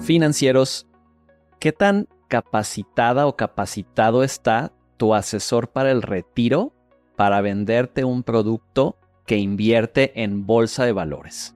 Financieros, 0.00 0.86
¿qué 1.58 1.72
tan 1.72 2.08
capacitada 2.28 3.26
o 3.26 3.36
capacitado 3.36 4.22
está 4.22 4.72
tu 4.96 5.14
asesor 5.14 5.68
para 5.68 5.90
el 5.90 6.02
retiro 6.02 6.72
para 7.16 7.40
venderte 7.40 8.04
un 8.04 8.22
producto 8.22 8.96
que 9.26 9.38
invierte 9.38 10.22
en 10.22 10.46
bolsa 10.46 10.84
de 10.84 10.92
valores? 10.92 11.54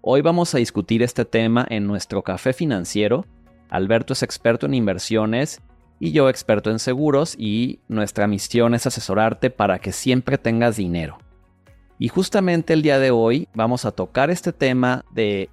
Hoy 0.00 0.22
vamos 0.22 0.54
a 0.54 0.58
discutir 0.58 1.02
este 1.02 1.24
tema 1.24 1.66
en 1.68 1.86
nuestro 1.86 2.22
café 2.22 2.52
financiero. 2.52 3.24
Alberto 3.68 4.14
es 4.14 4.22
experto 4.22 4.66
en 4.66 4.74
inversiones 4.74 5.60
y 6.00 6.12
yo 6.12 6.28
experto 6.28 6.70
en 6.70 6.78
seguros 6.78 7.36
y 7.38 7.80
nuestra 7.88 8.26
misión 8.26 8.74
es 8.74 8.86
asesorarte 8.86 9.50
para 9.50 9.78
que 9.78 9.92
siempre 9.92 10.38
tengas 10.38 10.76
dinero. 10.76 11.18
Y 11.98 12.08
justamente 12.08 12.72
el 12.72 12.82
día 12.82 12.98
de 12.98 13.12
hoy 13.12 13.48
vamos 13.54 13.84
a 13.84 13.92
tocar 13.92 14.30
este 14.30 14.52
tema 14.52 15.04
de 15.12 15.50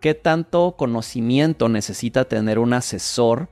qué 0.00 0.14
tanto 0.14 0.76
conocimiento 0.76 1.68
necesita 1.68 2.26
tener 2.26 2.58
un 2.58 2.72
asesor 2.72 3.48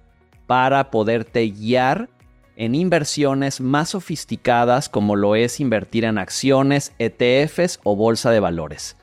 para 0.47 0.91
poderte 0.91 1.49
guiar 1.49 2.09
en 2.57 2.75
inversiones 2.75 3.61
más 3.61 3.91
sofisticadas 3.91 4.89
como 4.89 5.17
lo 5.17 5.35
es 5.37 5.61
invertir 5.61 6.05
en 6.05 6.19
acciones, 6.19 6.93
ETFs 6.99 7.81
o 7.83 7.97
bolsa 7.97 8.31
de 8.31 8.41
valores. 8.41 8.97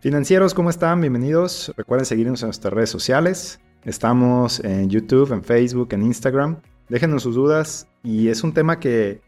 Financieros, 0.00 0.54
¿cómo 0.54 0.70
están? 0.70 1.00
Bienvenidos. 1.00 1.72
Recuerden 1.76 2.06
seguirnos 2.06 2.42
en 2.42 2.48
nuestras 2.48 2.72
redes 2.72 2.90
sociales. 2.90 3.60
Estamos 3.84 4.60
en 4.60 4.88
YouTube, 4.88 5.32
en 5.32 5.42
Facebook, 5.42 5.88
en 5.92 6.02
Instagram. 6.02 6.60
Déjenos 6.88 7.24
sus 7.24 7.34
dudas 7.34 7.88
y 8.04 8.28
es 8.28 8.44
un 8.44 8.52
tema 8.52 8.78
que 8.78 9.20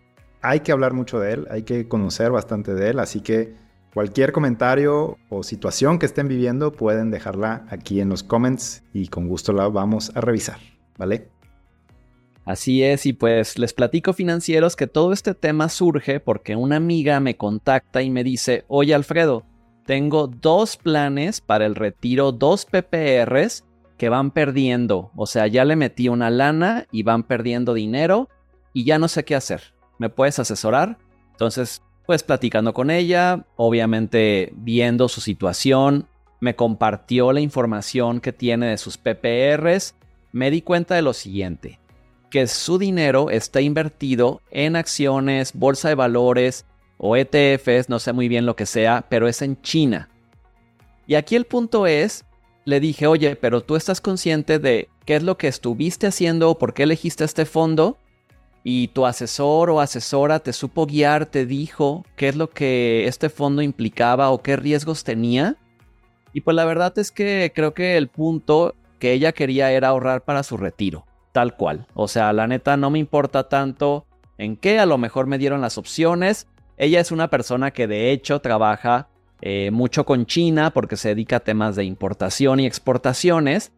hay 0.42 0.61
que 0.61 0.72
hablar 0.72 0.92
mucho 0.92 1.19
de 1.19 1.33
él, 1.33 1.48
hay 1.50 1.62
que 1.64 1.88
conocer 1.88 2.30
bastante 2.30 2.74
de 2.74 2.91
él, 2.91 2.98
así 2.98 3.20
que 3.20 3.55
cualquier 3.94 4.32
comentario 4.32 5.18
o 5.28 5.42
situación 5.42 5.98
que 5.98 6.06
estén 6.06 6.28
viviendo 6.28 6.72
pueden 6.72 7.10
dejarla 7.10 7.66
aquí 7.70 8.00
en 8.00 8.08
los 8.08 8.22
comments 8.22 8.82
y 8.92 9.08
con 9.08 9.28
gusto 9.28 9.52
la 9.52 9.68
vamos 9.68 10.12
a 10.14 10.20
revisar, 10.20 10.58
¿vale? 10.97 11.28
Así 12.44 12.82
es, 12.82 13.06
y 13.06 13.12
pues 13.12 13.58
les 13.58 13.72
platico 13.72 14.12
financieros 14.12 14.74
que 14.74 14.86
todo 14.86 15.12
este 15.12 15.34
tema 15.34 15.69
surge 15.69 16.20
porque 16.20 16.56
una 16.56 16.77
amiga 16.77 17.20
me 17.20 17.36
contacta 17.36 18.02
y 18.02 18.10
me 18.10 18.24
dice, 18.24 18.64
oye 18.69 18.94
Alfredo, 18.94 19.44
tengo 19.84 20.27
dos 20.27 20.77
planes 20.77 21.41
para 21.41 21.66
el 21.66 21.75
retiro, 21.75 22.32
dos 22.32 22.66
PPRs 22.66 23.64
que 23.98 24.08
van 24.08 24.30
perdiendo, 24.30 25.10
o 25.14 25.27
sea, 25.27 25.47
ya 25.47 25.64
le 25.64 25.77
metí 25.77 26.08
una 26.08 26.30
lana 26.30 26.86
y 26.91 27.02
van 27.02 27.25
perdiendo 27.25 27.75
dinero 27.75 28.28
y 28.72 28.84
ya 28.84 28.98
no 28.98 29.08
sé 29.08 29.25
qué 29.25 29.34
hacer. 29.34 29.75
¿me 30.00 30.08
puedes 30.08 30.38
asesorar? 30.38 30.97
Entonces, 31.32 31.82
pues 32.11 32.25
platicando 32.25 32.75
con 32.75 32.91
ella, 32.91 33.47
obviamente 33.55 34.53
viendo 34.56 35.08
su 35.08 35.20
situación, 35.20 36.08
me 36.41 36.56
compartió 36.56 37.33
la 37.33 37.41
información 37.41 38.20
que 38.20 38.33
tiene 38.33 38.66
de 38.66 38.78
sus 38.78 38.98
PPRs, 38.98 39.94
me 40.33 40.50
di 40.50 40.61
cuenta 40.61 40.97
de 40.97 41.03
lo 41.03 41.12
siguiente, 41.12 41.78
que 42.28 42.48
su 42.48 42.78
dinero 42.78 43.31
está 43.31 43.61
invertido 43.61 44.42
en 44.50 44.75
acciones, 44.75 45.53
bolsa 45.55 45.88
de 45.88 45.94
valores 45.94 46.66
o 46.98 47.14
ETFs, 47.16 47.88
no 47.88 48.00
sé 48.00 48.12
muy 48.12 48.27
bien 48.27 48.44
lo 48.44 48.56
que 48.56 48.66
sea, 48.66 49.06
pero 49.08 49.28
es 49.28 49.41
en 49.41 49.62
China. 49.62 50.08
Y 51.06 51.14
aquí 51.14 51.36
el 51.36 51.44
punto 51.44 51.86
es, 51.86 52.25
le 52.64 52.81
dije, 52.81 53.06
oye, 53.06 53.36
pero 53.36 53.61
tú 53.61 53.77
estás 53.77 54.00
consciente 54.00 54.58
de 54.58 54.88
qué 55.05 55.14
es 55.14 55.22
lo 55.22 55.38
que 55.38 55.47
estuviste 55.47 56.08
haciendo 56.08 56.50
o 56.50 56.58
por 56.58 56.75
qué 56.75 56.83
elegiste 56.83 57.22
este 57.22 57.44
fondo 57.44 57.98
y 58.62 58.89
tu 58.89 59.06
asesor 59.06 59.70
o 59.70 59.80
asesora 59.80 60.39
te 60.41 60.53
supo 60.53 60.86
guiar, 60.86 61.27
te 61.27 61.47
dijo 61.47 62.05
qué 62.16 62.28
es 62.28 62.36
lo 62.36 62.50
que 62.50 63.06
este 63.06 63.30
fondo 63.30 63.62
implicaba 63.62 64.30
o 64.30 64.42
qué 64.42 64.56
riesgos 64.56 65.05
tenía. 65.05 65.56
Y 66.33 66.42
pues 66.42 66.55
la 66.55 66.64
verdad 66.64 66.97
es 66.98 67.11
que 67.11 67.53
creo 67.55 67.75
que 67.75 67.97
el 67.97 68.08
punto 68.08 68.75
que 68.98 69.12
ella 69.12 69.33
quería 69.33 69.72
era 69.72 69.88
ahorrar 69.88 70.22
para 70.22 70.42
su 70.42 70.56
retiro, 70.56 71.06
tal 71.33 71.56
cual. 71.56 71.86
O 71.94 72.06
sea, 72.06 72.33
la 72.33 72.47
neta 72.47 72.77
no 72.77 72.91
me 72.91 72.98
importa 72.98 73.48
tanto 73.48 74.06
en 74.38 74.56
qué, 74.56 74.78
a 74.78 74.87
lo 74.87 74.98
mejor 74.98 75.27
me 75.27 75.38
dieron 75.38 75.60
las 75.60 75.78
opciones. 75.78 76.47
Ella 76.77 77.00
es 77.00 77.10
una 77.10 77.28
persona 77.28 77.72
que 77.72 77.87
de 77.87 78.12
hecho 78.12 78.41
trabaja 78.41 79.09
eh, 79.41 79.71
mucho 79.72 80.04
con 80.04 80.27
China 80.27 80.71
porque 80.71 80.97
se 80.97 81.09
dedica 81.09 81.37
a 81.37 81.41
temas 81.41 81.77
de 81.77 81.84
importación 81.84 82.60
y 82.60 82.66
exportaciones. 82.66 83.72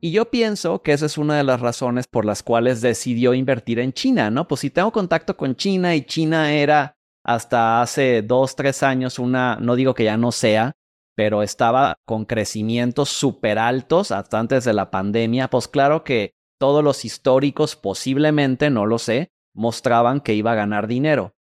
Y 0.00 0.12
yo 0.12 0.30
pienso 0.30 0.82
que 0.82 0.92
esa 0.92 1.06
es 1.06 1.16
una 1.16 1.36
de 1.36 1.44
las 1.44 1.60
razones 1.60 2.06
por 2.06 2.24
las 2.24 2.42
cuales 2.42 2.80
decidió 2.80 3.34
invertir 3.34 3.78
en 3.78 3.92
China, 3.92 4.30
¿no? 4.30 4.46
Pues 4.46 4.60
si 4.60 4.70
tengo 4.70 4.92
contacto 4.92 5.36
con 5.36 5.56
China 5.56 5.94
y 5.94 6.02
China 6.02 6.52
era 6.52 6.96
hasta 7.24 7.82
hace 7.82 8.22
dos, 8.22 8.54
tres 8.54 8.82
años 8.82 9.18
una, 9.18 9.56
no 9.60 9.74
digo 9.74 9.94
que 9.94 10.04
ya 10.04 10.16
no 10.16 10.32
sea, 10.32 10.72
pero 11.16 11.42
estaba 11.42 11.96
con 12.04 12.26
crecimientos 12.26 13.08
súper 13.08 13.58
altos 13.58 14.12
hasta 14.12 14.38
antes 14.38 14.64
de 14.64 14.74
la 14.74 14.90
pandemia, 14.90 15.48
pues 15.48 15.66
claro 15.66 16.04
que 16.04 16.34
todos 16.58 16.84
los 16.84 17.04
históricos 17.04 17.74
posiblemente, 17.74 18.70
no 18.70 18.86
lo 18.86 18.98
sé, 18.98 19.32
mostraban 19.54 20.20
que 20.20 20.34
iba 20.34 20.52
a 20.52 20.56
ganar 20.56 20.86
dinero. 20.86 21.34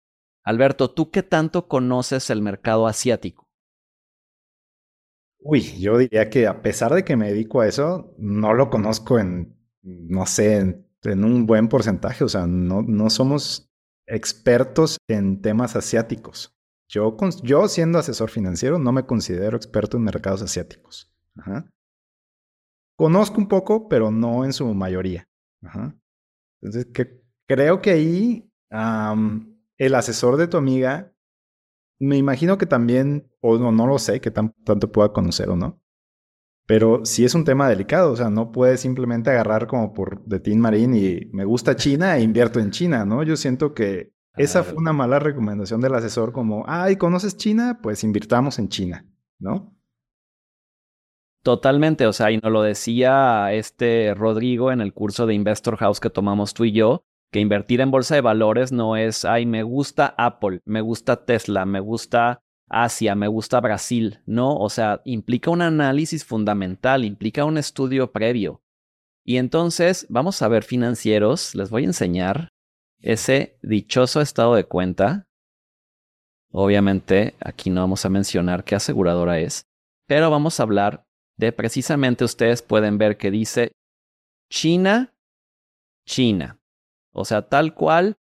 Alberto, 0.44 0.90
¿tú 0.90 1.10
qué 1.10 1.22
tanto 1.22 1.68
conoces 1.68 2.28
el 2.30 2.42
mercado 2.42 2.86
asiático? 2.86 3.41
Uy, 5.44 5.80
yo 5.80 5.98
diría 5.98 6.30
que 6.30 6.46
a 6.46 6.62
pesar 6.62 6.94
de 6.94 7.04
que 7.04 7.16
me 7.16 7.28
dedico 7.28 7.60
a 7.60 7.66
eso, 7.66 8.14
no 8.16 8.54
lo 8.54 8.70
conozco 8.70 9.18
en, 9.18 9.56
no 9.82 10.24
sé, 10.26 10.58
en, 11.02 11.24
un 11.24 11.46
buen 11.46 11.68
porcentaje. 11.68 12.22
O 12.22 12.28
sea, 12.28 12.46
no, 12.46 12.82
no 12.82 13.10
somos 13.10 13.70
expertos 14.06 14.98
en 15.08 15.42
temas 15.42 15.74
asiáticos. 15.74 16.56
Yo, 16.88 17.16
yo 17.42 17.68
siendo 17.68 17.98
asesor 17.98 18.30
financiero 18.30 18.78
no 18.78 18.92
me 18.92 19.06
considero 19.06 19.56
experto 19.56 19.96
en 19.96 20.04
mercados 20.04 20.42
asiáticos. 20.42 21.10
Conozco 22.96 23.38
un 23.38 23.48
poco, 23.48 23.88
pero 23.88 24.10
no 24.10 24.44
en 24.44 24.52
su 24.52 24.72
mayoría. 24.74 25.26
Entonces, 26.60 26.92
que, 26.92 27.22
creo 27.48 27.80
que 27.80 27.90
ahí 27.90 28.50
el 29.78 29.94
asesor 29.94 30.36
de 30.36 30.46
tu 30.46 30.56
amiga 30.56 31.12
me 32.02 32.16
imagino 32.16 32.58
que 32.58 32.66
también, 32.66 33.30
o 33.40 33.58
no, 33.58 33.70
no 33.70 33.86
lo 33.86 33.96
sé, 33.98 34.20
que 34.20 34.32
tanto 34.32 34.90
pueda 34.90 35.12
conocer 35.12 35.48
o 35.50 35.56
no. 35.56 35.80
Pero 36.66 37.04
sí 37.04 37.24
es 37.24 37.34
un 37.34 37.44
tema 37.44 37.68
delicado, 37.68 38.10
o 38.12 38.16
sea, 38.16 38.28
no 38.28 38.50
puedes 38.50 38.80
simplemente 38.80 39.30
agarrar 39.30 39.68
como 39.68 39.92
por 39.92 40.24
de 40.24 40.40
Tin 40.40 40.58
Marín 40.58 40.94
y 40.94 41.26
me 41.32 41.44
gusta 41.44 41.76
China 41.76 42.16
e 42.16 42.22
invierto 42.22 42.58
en 42.58 42.72
China, 42.72 43.04
¿no? 43.04 43.22
Yo 43.22 43.36
siento 43.36 43.72
que 43.72 44.12
esa 44.36 44.64
fue 44.64 44.78
una 44.78 44.92
mala 44.92 45.20
recomendación 45.20 45.80
del 45.80 45.94
asesor 45.94 46.32
como, 46.32 46.64
ay, 46.66 46.96
¿conoces 46.96 47.36
China? 47.36 47.78
Pues 47.82 48.02
invirtamos 48.02 48.58
en 48.58 48.68
China, 48.68 49.06
¿no? 49.38 49.76
Totalmente, 51.42 52.06
o 52.06 52.12
sea, 52.12 52.32
y 52.32 52.38
nos 52.38 52.50
lo 52.50 52.62
decía 52.62 53.52
este 53.52 54.14
Rodrigo 54.14 54.72
en 54.72 54.80
el 54.80 54.92
curso 54.92 55.26
de 55.26 55.34
Investor 55.34 55.76
House 55.76 56.00
que 56.00 56.10
tomamos 56.10 56.54
tú 56.54 56.64
y 56.64 56.72
yo, 56.72 57.04
que 57.32 57.40
invertir 57.40 57.80
en 57.80 57.90
bolsa 57.90 58.14
de 58.14 58.20
valores 58.20 58.72
no 58.72 58.94
es, 58.94 59.24
ay, 59.24 59.46
me 59.46 59.62
gusta 59.62 60.14
Apple, 60.18 60.60
me 60.66 60.82
gusta 60.82 61.24
Tesla, 61.24 61.64
me 61.64 61.80
gusta 61.80 62.42
Asia, 62.68 63.14
me 63.14 63.26
gusta 63.26 63.58
Brasil. 63.60 64.20
No, 64.26 64.54
o 64.56 64.68
sea, 64.68 65.00
implica 65.06 65.50
un 65.50 65.62
análisis 65.62 66.26
fundamental, 66.26 67.04
implica 67.04 67.46
un 67.46 67.56
estudio 67.56 68.12
previo. 68.12 68.62
Y 69.24 69.38
entonces, 69.38 70.06
vamos 70.10 70.42
a 70.42 70.48
ver 70.48 70.62
financieros, 70.62 71.54
les 71.54 71.70
voy 71.70 71.84
a 71.84 71.86
enseñar 71.86 72.50
ese 73.00 73.58
dichoso 73.62 74.20
estado 74.20 74.54
de 74.54 74.64
cuenta. 74.64 75.26
Obviamente, 76.50 77.34
aquí 77.40 77.70
no 77.70 77.80
vamos 77.80 78.04
a 78.04 78.10
mencionar 78.10 78.62
qué 78.62 78.74
aseguradora 78.74 79.38
es, 79.38 79.64
pero 80.06 80.30
vamos 80.30 80.60
a 80.60 80.64
hablar 80.64 81.06
de 81.38 81.50
precisamente 81.52 82.24
ustedes 82.24 82.60
pueden 82.60 82.98
ver 82.98 83.16
que 83.16 83.30
dice 83.30 83.72
China, 84.50 85.14
China. 86.06 86.61
O 87.12 87.24
sea, 87.24 87.48
tal 87.48 87.74
cual, 87.74 88.18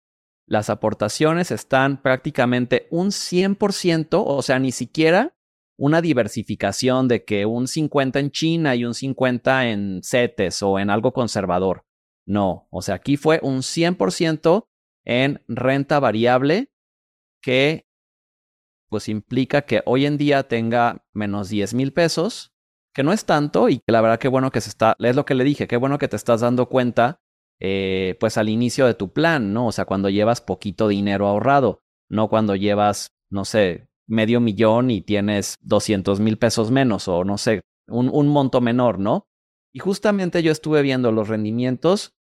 las 0.47 0.71
aportaciones 0.71 1.51
están 1.51 2.01
prácticamente 2.01 2.87
un 2.91 3.09
100%, 3.09 4.23
o 4.25 4.43
sea, 4.43 4.59
ni 4.59 4.73
siquiera 4.73 5.37
una 5.79 6.01
diversificación 6.01 7.09
de 7.09 7.25
que 7.25 7.45
un 7.47 7.69
50 7.69 8.19
en 8.19 8.31
China 8.31 8.75
y 8.75 8.85
un 8.85 8.95
50 8.95 9.69
en 9.69 10.01
CETES 10.03 10.63
o 10.63 10.79
en 10.79 10.89
algo 10.89 11.13
conservador. 11.13 11.85
No, 12.27 12.67
o 12.71 12.81
sea, 12.81 12.97
aquí 12.97 13.17
fue 13.17 13.41
un 13.43 13.59
100% 13.59 14.67
en 15.05 15.43
renta 15.49 16.01
variable 16.01 16.71
que 17.43 17.87
pues 18.89 19.09
implica 19.09 19.63
que 19.63 19.83
hoy 19.85 20.07
en 20.07 20.17
día 20.17 20.45
tenga 20.45 21.05
menos 21.13 21.49
10 21.49 21.75
mil 21.75 21.93
pesos, 21.93 22.53
que 22.95 23.03
no 23.03 23.13
es 23.13 23.25
tanto 23.25 23.69
y 23.69 23.79
que 23.79 23.93
la 23.93 24.01
verdad 24.01 24.19
que 24.19 24.29
bueno 24.29 24.51
que 24.51 24.61
se 24.61 24.71
está, 24.71 24.97
es 24.99 25.17
lo 25.17 25.25
que 25.25 25.35
le 25.35 25.45
dije, 25.45 25.67
qué 25.67 25.77
bueno 25.77 25.99
que 25.99 26.09
te 26.09 26.17
estás 26.17 26.41
dando 26.41 26.69
cuenta 26.69 27.21
eh, 27.61 28.17
pues 28.21 28.39
al 28.39 28.49
inicio 28.49 28.87
de 28.87 28.95
tu 28.95 29.13
plan, 29.13 29.53
¿no? 29.53 29.67
O 29.67 29.73
sea, 29.73 29.85
cuando 29.85 30.09
llevas 30.09 30.41
poquito 30.41 30.89
dinero 30.89 31.27
ahorrado, 31.27 31.81
no 32.09 32.29
cuando 32.29 32.55
llevas, 32.57 33.09
no 33.31 33.45
sé, 33.45 33.89
medio 34.07 34.41
millón 34.41 34.91
y 34.91 35.01
tienes 35.01 35.57
200 35.63 36.21
mil 36.21 36.39
pesos 36.39 36.71
menos 36.71 37.09
o 37.09 37.25
no 37.25 37.39
sé, 37.39 37.63
un, 37.89 38.11
un 38.13 38.29
monto 38.29 38.61
menor, 38.61 38.99
¿no? 38.99 39.27
Y 39.73 39.81
justamente 39.81 40.43
yo 40.43 40.53
estuve 40.53 40.83
viendo 40.83 41.13
los 41.13 41.29
rendimientos 41.29 42.15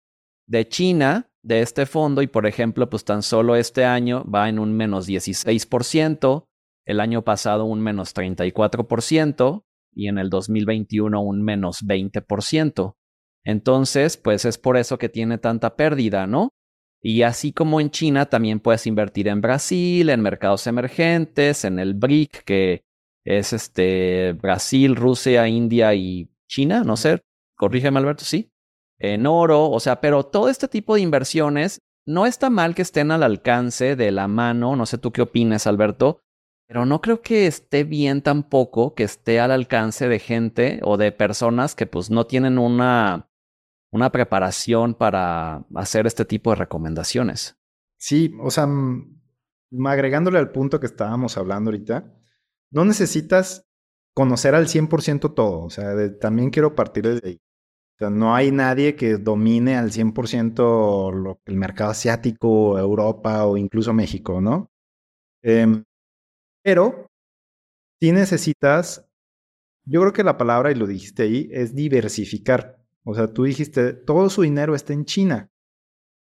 de 0.47 0.67
China 0.67 1.29
de 1.43 1.61
este 1.61 1.85
fondo 1.85 2.21
y 2.21 2.27
por 2.27 2.45
ejemplo, 2.45 2.89
pues 2.89 3.03
tan 3.03 3.21
solo 3.21 3.55
este 3.55 3.85
año 3.85 4.23
va 4.23 4.49
en 4.49 4.59
un 4.59 4.73
menos 4.73 5.07
16%, 5.07 6.45
el 6.85 6.99
año 6.99 7.23
pasado 7.23 7.65
un 7.65 7.81
menos 7.81 8.15
34%, 8.15 9.63
y 9.95 10.07
en 10.07 10.17
el 10.17 10.29
2021 10.29 11.21
un 11.21 11.43
menos 11.43 11.83
20%. 11.85 12.95
Entonces, 13.43 14.17
pues 14.17 14.45
es 14.45 14.57
por 14.57 14.77
eso 14.77 14.97
que 14.97 15.09
tiene 15.09 15.37
tanta 15.37 15.75
pérdida, 15.75 16.27
¿no? 16.27 16.53
Y 17.01 17.23
así 17.23 17.51
como 17.51 17.81
en 17.81 17.91
China, 17.91 18.27
también 18.27 18.61
puedes 18.61 18.87
invertir 18.87 19.27
en 19.27 19.41
Brasil, 19.41 20.09
en 20.09 20.21
mercados 20.21 20.65
emergentes, 20.67 21.65
en 21.65 21.79
el 21.79 21.93
BRIC, 21.93 22.43
que 22.45 22.85
es 23.25 23.51
este 23.51 24.33
Brasil, 24.33 24.95
Rusia, 24.95 25.47
India 25.47 25.93
y 25.93 26.29
China, 26.47 26.83
no 26.85 26.95
sé, 26.95 27.21
corrígeme 27.57 27.99
Alberto, 27.99 28.23
sí, 28.23 28.51
en 28.99 29.25
oro, 29.27 29.69
o 29.69 29.79
sea, 29.79 29.99
pero 29.99 30.25
todo 30.25 30.49
este 30.49 30.67
tipo 30.67 30.95
de 30.95 31.01
inversiones 31.01 31.79
no 32.05 32.25
está 32.25 32.49
mal 32.49 32.75
que 32.75 32.81
estén 32.81 33.11
al 33.11 33.23
alcance 33.23 33.95
de 33.95 34.11
la 34.11 34.27
mano, 34.27 34.75
no 34.75 34.85
sé 34.85 34.97
tú 34.97 35.11
qué 35.11 35.21
opinas 35.21 35.67
Alberto, 35.67 36.21
pero 36.67 36.85
no 36.85 37.01
creo 37.01 37.21
que 37.21 37.47
esté 37.47 37.83
bien 37.83 38.21
tampoco 38.21 38.93
que 38.93 39.03
esté 39.03 39.39
al 39.39 39.51
alcance 39.51 40.07
de 40.07 40.19
gente 40.19 40.79
o 40.83 40.97
de 40.97 41.11
personas 41.11 41.75
que 41.75 41.85
pues 41.85 42.09
no 42.09 42.25
tienen 42.25 42.57
una, 42.57 43.29
una 43.93 44.11
preparación 44.11 44.95
para 44.95 45.65
hacer 45.75 46.07
este 46.07 46.25
tipo 46.25 46.49
de 46.49 46.57
recomendaciones. 46.57 47.57
Sí, 47.97 48.35
o 48.41 48.49
sea, 48.49 48.67
agregándole 49.85 50.39
al 50.39 50.51
punto 50.51 50.79
que 50.79 50.87
estábamos 50.87 51.37
hablando 51.37 51.69
ahorita, 51.69 52.11
no 52.71 52.85
necesitas 52.85 53.65
conocer 54.15 54.55
al 54.55 54.67
100% 54.67 55.33
todo, 55.33 55.61
o 55.61 55.69
sea, 55.69 55.93
también 56.19 56.49
quiero 56.49 56.75
partir 56.75 57.03
desde 57.03 57.27
ahí. 57.29 57.41
O 57.95 57.97
sea, 57.99 58.09
no 58.09 58.35
hay 58.35 58.51
nadie 58.51 58.95
que 58.95 59.17
domine 59.17 59.77
al 59.77 59.91
100% 59.91 61.13
lo, 61.13 61.39
el 61.45 61.55
mercado 61.55 61.91
asiático, 61.91 62.79
Europa 62.79 63.45
o 63.45 63.57
incluso 63.57 63.93
México, 63.93 64.41
¿no? 64.41 64.71
Em, 65.43 65.83
pero 66.63 67.07
si 68.01 68.11
necesitas, 68.11 69.07
yo 69.85 70.01
creo 70.01 70.13
que 70.13 70.23
la 70.23 70.37
palabra, 70.37 70.71
y 70.71 70.75
lo 70.75 70.87
dijiste 70.87 71.23
ahí, 71.23 71.49
es 71.51 71.75
diversificar. 71.75 72.82
O 73.03 73.13
sea, 73.13 73.33
tú 73.33 73.43
dijiste, 73.43 73.93
todo 73.93 74.29
su 74.29 74.41
dinero 74.41 74.75
está 74.75 74.93
en 74.93 75.05
China. 75.05 75.51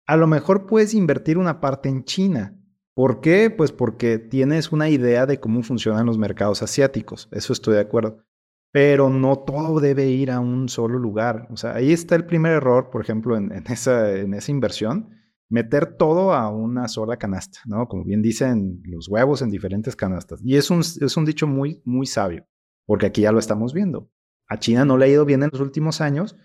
A 0.07 0.17
lo 0.17 0.27
mejor 0.27 0.67
puedes 0.67 0.95
invertir 0.95 1.39
una 1.39 1.61
parte 1.61 1.89
en 1.89 2.05
China. 2.05 2.59
¿Por 2.95 3.21
qué? 3.21 3.51
Pues 3.51 3.73
porque 3.73 4.19
tienes 4.19 4.73
una 4.73 4.89
idea 4.89 5.27
de 5.27 5.41
cómo 5.41 5.63
funcionan 5.63 6.07
los 6.07 6.19
mercados 6.19 6.63
asiáticos. 6.63 7.29
Eso 7.33 7.53
estoy 7.53 7.75
de 7.75 7.81
acuerdo. 7.81 8.25
Pero 8.73 9.11
no 9.11 9.39
todo 9.39 9.81
debe 9.81 10.07
ir 10.07 10.31
a 10.31 10.41
un 10.41 10.69
solo 10.69 10.99
lugar. 10.99 11.49
O 11.51 11.57
sea, 11.57 11.75
ahí 11.75 11.93
está 11.93 12.15
el 12.15 12.27
primer 12.27 12.53
error, 12.53 12.91
por 12.91 13.03
ejemplo, 13.03 13.37
en, 13.37 13.53
esa, 13.69 14.17
en 14.17 14.35
esa 14.35 14.51
inversión 14.51 15.11
meter 15.49 15.97
todo 15.97 16.33
a 16.33 16.51
una 16.51 16.89
sola 16.89 17.17
canasta, 17.17 17.61
¿no? 17.67 17.87
Como 17.89 18.05
bien 18.05 18.23
dicen, 18.23 18.83
los 18.85 19.09
huevos 19.09 19.43
en 19.43 19.51
diferentes 19.51 19.95
canastas. 19.97 20.41
Y 20.43 20.57
es 20.57 20.71
un, 20.71 20.81
es 20.81 21.17
un 21.17 21.25
dicho 21.25 21.47
muy, 21.47 21.83
muy 21.85 22.07
sabio, 22.07 22.47
porque 22.85 23.07
aquí 23.07 23.23
ya 23.23 23.33
lo 23.33 23.39
estamos 23.39 23.73
viendo. 23.73 24.11
A 24.49 24.59
China 24.59 24.85
no 24.85 24.97
le 24.97 25.07
ha 25.07 25.09
ido 25.09 25.25
bien 25.25 25.43
en 25.43 25.51
los 25.53 25.61
últimos 25.61 26.01
años, 26.01 26.37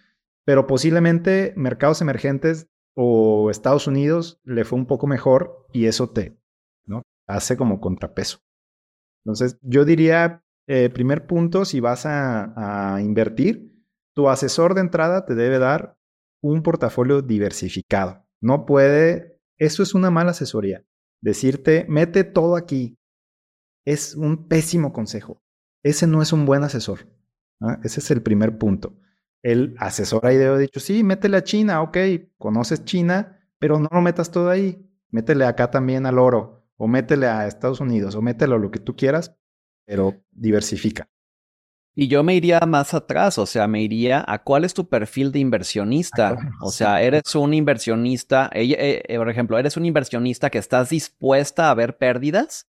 pero 0.45 0.67
posiblemente 0.67 1.53
mercados 1.55 2.01
emergentes 2.01 2.67
o 2.95 3.49
Estados 3.49 3.87
Unidos 3.87 4.39
le 4.43 4.65
fue 4.65 4.79
un 4.79 4.85
poco 4.85 5.07
mejor 5.07 5.65
y 5.71 5.85
eso 5.85 6.09
te 6.09 6.37
¿no? 6.85 7.03
hace 7.27 7.57
como 7.57 7.79
contrapeso. 7.79 8.39
Entonces, 9.23 9.57
yo 9.61 9.85
diría, 9.85 10.43
eh, 10.67 10.89
primer 10.89 11.27
punto, 11.27 11.65
si 11.65 11.79
vas 11.79 12.05
a, 12.05 12.95
a 12.95 13.01
invertir, 13.01 13.71
tu 14.13 14.29
asesor 14.29 14.73
de 14.73 14.81
entrada 14.81 15.25
te 15.25 15.35
debe 15.35 15.59
dar 15.59 15.97
un 16.41 16.63
portafolio 16.63 17.21
diversificado. 17.21 18.25
No 18.41 18.65
puede, 18.65 19.39
eso 19.57 19.83
es 19.83 19.93
una 19.93 20.09
mala 20.09 20.31
asesoría. 20.31 20.83
Decirte, 21.21 21.85
mete 21.87 22.23
todo 22.23 22.55
aquí, 22.55 22.97
es 23.85 24.15
un 24.15 24.47
pésimo 24.47 24.91
consejo. 24.91 25.41
Ese 25.83 26.07
no 26.07 26.21
es 26.21 26.33
un 26.33 26.45
buen 26.45 26.63
asesor. 26.63 27.07
Ese 27.83 27.99
es 27.99 28.11
el 28.11 28.23
primer 28.23 28.57
punto. 28.57 28.97
El 29.43 29.75
asesor 29.79 30.25
haber 30.25 30.57
dicho, 30.57 30.79
sí, 30.79 31.03
métele 31.03 31.37
a 31.37 31.43
China, 31.43 31.81
ok, 31.81 31.97
conoces 32.37 32.85
China, 32.85 33.39
pero 33.59 33.79
no 33.79 33.89
lo 33.91 34.01
metas 34.01 34.31
todo 34.31 34.49
ahí. 34.49 34.87
Métele 35.09 35.45
acá 35.45 35.71
también 35.71 36.05
al 36.05 36.19
oro, 36.19 36.63
o 36.77 36.87
métele 36.87 37.27
a 37.27 37.47
Estados 37.47 37.79
Unidos, 37.79 38.15
o 38.15 38.21
métele 38.21 38.55
a 38.55 38.57
lo 38.57 38.71
que 38.71 38.79
tú 38.79 38.95
quieras, 38.95 39.35
pero 39.85 40.15
diversifica. 40.31 41.09
Y 41.93 42.07
yo 42.07 42.23
me 42.23 42.35
iría 42.35 42.59
más 42.61 42.93
atrás, 42.93 43.37
o 43.37 43.45
sea, 43.45 43.67
me 43.67 43.81
iría 43.81 44.23
a 44.25 44.43
cuál 44.43 44.63
es 44.63 44.73
tu 44.73 44.87
perfil 44.87 45.31
de 45.33 45.39
inversionista. 45.39 46.37
O 46.61 46.71
sea, 46.71 47.01
eres 47.01 47.35
un 47.35 47.53
inversionista, 47.53 48.49
eh, 48.53 49.03
eh, 49.07 49.17
por 49.17 49.29
ejemplo, 49.29 49.59
eres 49.59 49.75
un 49.75 49.85
inversionista 49.85 50.49
que 50.49 50.57
estás 50.57 50.89
dispuesta 50.89 51.69
a 51.69 51.73
ver 51.73 51.97
pérdidas. 51.97 52.67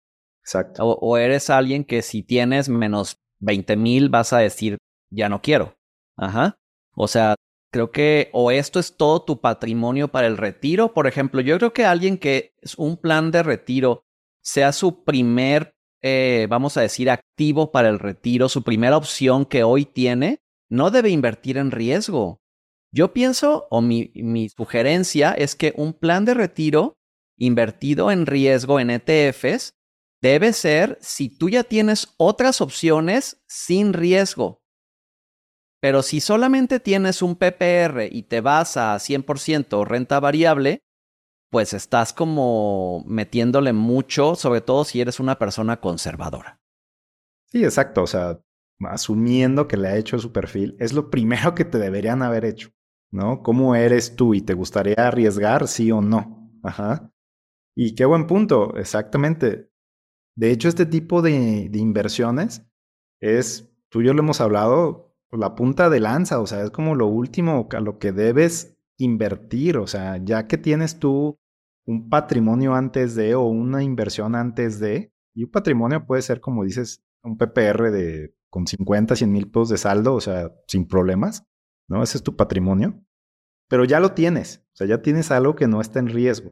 Exacto. 0.44 0.86
O, 0.86 1.18
eres 1.18 1.50
alguien 1.50 1.84
que 1.84 2.04
si 2.04 2.22
tienes 2.22 2.70
menos 2.70 3.20
20 3.40 3.76
mil 3.76 4.10
vas 4.10 4.34
a 4.34 4.38
decir, 4.38 4.78
ya 5.10 5.30
no 5.30 5.42
quiero. 5.42 5.77
Ajá. 6.18 6.58
O 6.96 7.08
sea, 7.08 7.36
creo 7.72 7.92
que 7.92 8.30
o 8.34 8.52
esto 8.52 8.80
es 8.80 8.98
todo 8.98 9.24
tu 9.24 9.40
patrimonio 9.40 10.08
para 10.10 10.28
el 10.28 10.38
retiro. 10.38 10.94
Por 10.94 11.08
ejemplo, 11.08 11.42
yo 11.42 11.58
creo 11.58 11.74
que 11.74 11.86
alguien 11.86 12.18
que 12.18 12.54
es 12.62 12.76
un 12.76 12.98
plan 12.98 13.32
de 13.32 13.44
retiro 13.44 14.04
sea 14.42 14.72
su 14.72 15.04
primer 15.04 15.78
eh, 16.02 16.48
vamos 16.50 16.78
a 16.78 16.82
decir, 16.82 17.10
activo 17.10 17.72
para 17.72 17.90
el 17.90 18.00
retiro, 18.00 18.50
su 18.50 18.64
primera 18.64 18.98
opción 18.98 19.46
que 19.46 19.64
hoy 19.64 19.86
tiene, 19.86 20.40
no 20.70 20.92
debe 20.92 21.10
invertir 21.10 21.58
en 21.58 21.72
riesgo. 21.72 22.40
Yo 22.94 23.14
pienso, 23.14 23.68
o 23.70 23.82
mi, 23.82 24.12
mi 24.16 24.50
sugerencia 24.50 25.34
es 25.34 25.56
que 25.56 25.74
un 25.76 25.94
plan 25.94 26.26
de 26.26 26.34
retiro 26.34 26.98
invertido 27.38 28.12
en 28.12 28.26
riesgo 28.26 28.80
en 28.80 28.90
ETFs 28.90 29.74
debe 30.22 30.54
ser 30.54 30.98
si 31.02 31.30
tú 31.30 31.50
ya 31.50 31.64
tienes 31.64 32.14
otras 32.18 32.62
opciones 32.62 33.44
sin 33.48 33.94
riesgo. 33.94 34.62
Pero 35.80 36.02
si 36.02 36.20
solamente 36.22 36.80
tienes 36.80 37.22
un 37.22 37.36
PPR 37.36 38.08
y 38.12 38.24
te 38.24 38.42
vas 38.42 38.78
a 38.78 38.96
100% 38.96 39.86
renta 39.86 40.20
variable, 40.20 40.84
pues 41.50 41.74
estás 41.74 42.14
como 42.14 43.04
metiéndole 43.06 43.74
mucho, 43.74 44.36
sobre 44.36 44.62
todo 44.62 44.84
si 44.84 45.02
eres 45.02 45.20
una 45.20 45.38
persona 45.38 45.80
conservadora. 45.80 46.60
Sí, 47.46 47.64
exacto. 47.64 48.04
O 48.04 48.08
sea, 48.08 48.40
asumiendo 48.86 49.68
que 49.68 49.78
le 49.78 49.88
ha 49.88 49.98
hecho 49.98 50.20
su 50.20 50.32
perfil, 50.32 50.76
es 50.80 50.94
lo 50.94 51.10
primero 51.12 51.56
que 51.56 51.66
te 51.66 51.78
deberían 51.78 52.22
haber 52.22 52.46
hecho, 52.46 52.70
¿no? 53.12 53.42
¿Cómo 53.44 53.76
eres 53.76 54.16
tú 54.16 54.34
y 54.34 54.42
te 54.42 54.54
gustaría 54.54 54.96
arriesgar, 54.98 55.68
sí 55.68 55.92
o 55.92 56.02
no? 56.02 56.52
Ajá. 56.64 57.12
Y 57.76 57.96
qué 57.96 58.06
buen 58.06 58.28
punto, 58.28 58.76
exactamente. 58.76 59.70
De 60.36 60.52
hecho, 60.52 60.68
este 60.68 60.86
tipo 60.86 61.22
de, 61.22 61.70
inversiones 61.74 62.64
es, 63.20 63.72
tú 63.90 64.02
y 64.02 64.06
yo 64.06 64.14
lo 64.14 64.22
hemos 64.22 64.42
hablado, 64.42 65.07
la 65.32 65.56
punta 65.56 65.90
de 65.90 66.00
lanza, 66.00 66.40
o 66.40 66.48
sea, 66.48 66.64
es 66.64 66.72
como 66.72 66.96
lo 66.96 67.08
último 67.08 67.68
a 67.72 67.80
lo 67.80 68.00
que 68.00 68.12
debes 68.12 68.78
invertir, 68.98 69.78
o 69.78 69.88
sea, 69.88 70.18
ya 70.18 70.48
que 70.48 70.58
tienes 70.58 71.00
tú 71.00 71.38
un 71.86 72.10
patrimonio 72.10 72.76
antes 72.76 73.16
de 73.16 73.36
o 73.36 73.44
una 73.44 73.84
inversión 73.84 74.36
antes 74.36 74.80
de, 74.80 75.14
y 75.34 75.44
un 75.44 75.52
patrimonio 75.52 76.06
puede 76.06 76.22
ser, 76.22 76.42
como 76.42 76.64
dices, 76.64 77.04
un 77.24 77.38
PPR 77.38 77.92
de 77.92 78.36
con 78.50 78.66
50, 78.66 79.16
100 79.16 79.32
mil 79.32 79.52
pesos 79.52 79.70
de 79.70 79.78
saldo, 79.78 80.14
o 80.14 80.22
sea, 80.22 80.52
sin 80.68 80.88
problemas, 80.88 81.44
¿no? 81.88 82.02
Ese 82.02 82.18
es 82.18 82.24
tu 82.24 82.36
patrimonio, 82.36 83.04
pero 83.68 83.84
ya 83.84 84.00
lo 84.00 84.14
tienes, 84.14 84.64
o 84.74 84.76
sea, 84.78 84.88
ya 84.88 85.02
tienes 85.02 85.32
algo 85.32 85.56
que 85.56 85.68
no 85.68 85.82
está 85.82 86.00
en 86.00 86.08
riesgo. 86.08 86.52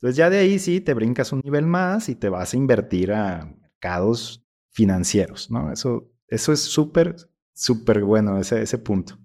Entonces 0.00 0.16
ya 0.16 0.30
de 0.30 0.38
ahí 0.38 0.58
sí 0.58 0.80
te 0.80 0.94
brincas 0.94 1.32
un 1.32 1.40
nivel 1.44 1.66
más 1.66 2.08
y 2.08 2.14
te 2.14 2.28
vas 2.28 2.54
a 2.54 2.56
invertir 2.56 3.12
a 3.12 3.54
mercados 3.60 4.46
financieros, 4.70 5.50
¿no? 5.50 5.72
Eso, 5.72 6.10
eso 6.28 6.52
es 6.52 6.60
súper, 6.60 7.16
súper 7.60 8.02
bueno, 8.02 8.38
ese, 8.38 8.62
ese 8.62 8.78
punto. 8.78 9.18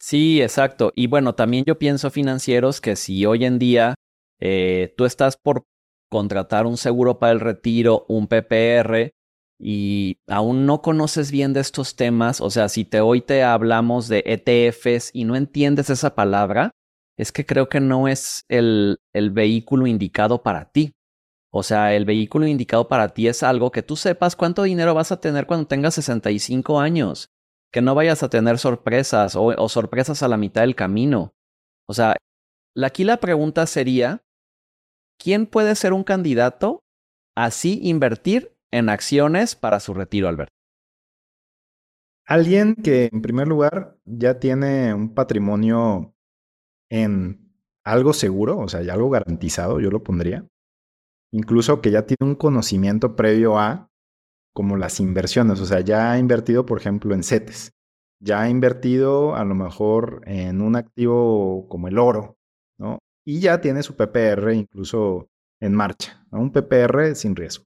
Sí, 0.00 0.40
exacto. 0.40 0.92
Y 0.94 1.08
bueno, 1.08 1.34
también 1.34 1.64
yo 1.66 1.78
pienso 1.78 2.10
financieros 2.10 2.80
que 2.80 2.94
si 2.96 3.26
hoy 3.26 3.44
en 3.44 3.58
día 3.58 3.94
eh, 4.40 4.94
tú 4.96 5.04
estás 5.04 5.36
por 5.36 5.64
contratar 6.10 6.66
un 6.66 6.76
seguro 6.76 7.18
para 7.18 7.32
el 7.32 7.40
retiro, 7.40 8.06
un 8.08 8.28
PPR, 8.28 9.10
y 9.60 10.18
aún 10.28 10.66
no 10.66 10.82
conoces 10.82 11.32
bien 11.32 11.52
de 11.52 11.60
estos 11.60 11.96
temas, 11.96 12.40
o 12.40 12.48
sea, 12.48 12.68
si 12.68 12.84
te 12.84 13.00
hoy 13.00 13.20
te 13.20 13.42
hablamos 13.42 14.06
de 14.06 14.22
ETFs 14.24 15.10
y 15.12 15.24
no 15.24 15.34
entiendes 15.34 15.90
esa 15.90 16.14
palabra, 16.14 16.70
es 17.16 17.32
que 17.32 17.44
creo 17.44 17.68
que 17.68 17.80
no 17.80 18.06
es 18.06 18.44
el, 18.48 18.98
el 19.12 19.30
vehículo 19.30 19.88
indicado 19.88 20.44
para 20.44 20.70
ti. 20.70 20.92
O 21.50 21.62
sea, 21.62 21.94
el 21.94 22.04
vehículo 22.04 22.46
indicado 22.46 22.88
para 22.88 23.08
ti 23.08 23.26
es 23.26 23.42
algo 23.42 23.70
que 23.70 23.82
tú 23.82 23.96
sepas 23.96 24.36
cuánto 24.36 24.64
dinero 24.64 24.94
vas 24.94 25.12
a 25.12 25.20
tener 25.20 25.46
cuando 25.46 25.66
tengas 25.66 25.94
65 25.94 26.80
años 26.80 27.30
que 27.72 27.82
no 27.82 27.94
vayas 27.94 28.22
a 28.22 28.30
tener 28.30 28.58
sorpresas 28.58 29.34
o, 29.36 29.68
sorpresas 29.68 30.22
a 30.22 30.28
la 30.28 30.36
mitad 30.36 30.62
del 30.62 30.74
camino. 30.74 31.34
O 31.86 31.94
sea, 31.94 32.16
aquí 32.82 33.04
la 33.04 33.18
pregunta 33.18 33.66
sería, 33.66 34.22
¿quién 35.18 35.46
puede 35.46 35.74
ser 35.74 35.92
un 35.92 36.04
candidato 36.04 36.80
así 37.36 37.80
invertir 37.82 38.56
en 38.70 38.88
acciones 38.88 39.54
para 39.54 39.80
su 39.80 39.94
retiro, 39.94 40.28
Alberto? 40.28 40.52
Alguien 42.26 42.74
que 42.74 43.08
en 43.10 43.22
primer 43.22 43.48
lugar 43.48 43.96
ya 44.04 44.38
tiene 44.38 44.92
un 44.92 45.14
patrimonio 45.14 46.14
en 46.90 47.54
algo 47.84 48.12
seguro, 48.12 48.58
o 48.58 48.68
sea, 48.68 48.82
ya 48.82 48.92
algo 48.92 49.08
garantizado, 49.08 49.80
yo 49.80 49.90
lo 49.90 50.02
pondría. 50.02 50.46
Incluso 51.32 51.80
que 51.80 51.90
ya 51.90 52.06
tiene 52.06 52.30
un 52.30 52.34
conocimiento 52.34 53.16
previo 53.16 53.58
a 53.58 53.88
como 54.54 54.76
las 54.76 54.98
inversiones, 54.98 55.60
o 55.60 55.66
sea, 55.66 55.80
ya 55.80 56.12
ha 56.12 56.18
invertido, 56.18 56.66
por 56.66 56.78
ejemplo, 56.78 57.14
en 57.14 57.22
CETES, 57.22 57.72
ya 58.20 58.42
ha 58.42 58.50
invertido 58.50 59.36
a 59.36 59.44
lo 59.44 59.54
mejor 59.54 60.22
en 60.26 60.60
un 60.60 60.74
activo 60.74 61.68
como 61.68 61.88
el 61.88 61.98
oro, 61.98 62.36
¿no? 62.78 62.98
Y 63.24 63.40
ya 63.40 63.60
tiene 63.60 63.82
su 63.82 63.94
PPR 63.94 64.52
incluso 64.54 65.28
en 65.60 65.74
marcha, 65.74 66.26
un 66.30 66.50
PPR 66.50 67.14
sin 67.14 67.36
riesgo. 67.36 67.64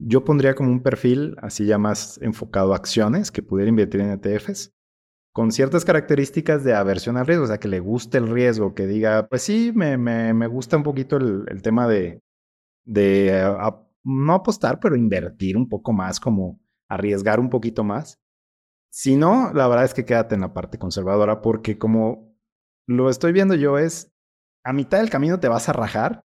Yo 0.00 0.24
pondría 0.24 0.54
como 0.54 0.70
un 0.70 0.82
perfil 0.82 1.36
así 1.38 1.66
ya 1.66 1.78
más 1.78 2.18
enfocado 2.22 2.72
a 2.72 2.76
acciones 2.76 3.30
que 3.32 3.42
pudiera 3.42 3.68
invertir 3.68 4.00
en 4.00 4.10
ETFs 4.10 4.72
con 5.32 5.52
ciertas 5.52 5.84
características 5.84 6.64
de 6.64 6.74
aversión 6.74 7.16
al 7.16 7.26
riesgo, 7.26 7.44
o 7.44 7.46
sea, 7.46 7.58
que 7.58 7.68
le 7.68 7.80
guste 7.80 8.18
el 8.18 8.28
riesgo, 8.28 8.74
que 8.74 8.86
diga, 8.86 9.28
pues 9.28 9.42
sí, 9.42 9.72
me, 9.74 9.96
me, 9.96 10.46
gusta 10.48 10.76
un 10.76 10.82
poquito 10.82 11.16
el, 11.16 11.62
tema 11.62 11.86
de, 11.86 12.20
de 12.88 13.46
no 14.04 14.32
apostar, 14.32 14.80
pero 14.80 14.96
invertir 14.96 15.56
un 15.56 15.68
poco 15.68 15.92
más, 15.92 16.18
como 16.18 16.60
arriesgar 16.88 17.38
un 17.38 17.50
poquito 17.50 17.84
más. 17.84 18.18
Si 18.90 19.16
no, 19.16 19.52
la 19.52 19.68
verdad 19.68 19.84
es 19.84 19.94
que 19.94 20.06
quédate 20.06 20.34
en 20.34 20.40
la 20.40 20.54
parte 20.54 20.78
conservadora, 20.78 21.42
porque 21.42 21.78
como 21.78 22.34
lo 22.86 23.10
estoy 23.10 23.32
viendo 23.32 23.54
yo 23.54 23.78
es, 23.78 24.10
a 24.64 24.72
mitad 24.72 24.98
del 24.98 25.10
camino 25.10 25.38
te 25.38 25.48
vas 25.48 25.68
a 25.68 25.74
rajar 25.74 26.24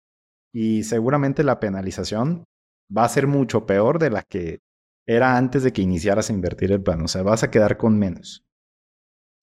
y 0.55 0.85
seguramente 0.85 1.43
la 1.43 1.59
penalización 1.59 2.45
va 2.97 3.05
a 3.05 3.09
ser 3.09 3.27
mucho 3.27 3.67
peor 3.67 3.99
de 3.99 4.11
la 4.11 4.23
que 4.23 4.61
era 5.07 5.37
antes 5.37 5.65
de 5.65 5.73
que 5.73 5.83
iniciaras 5.83 6.31
a 6.31 6.33
invertir 6.33 6.71
el 6.71 6.83
plan. 6.83 7.03
O 7.03 7.09
sea, 7.09 7.23
vas 7.23 7.43
a 7.43 7.51
quedar 7.51 7.77
con 7.77 7.99
menos. 7.99 8.45